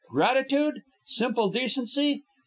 Gratitude? 0.09 0.81
Simple 1.05 1.51
decency? 1.51 2.23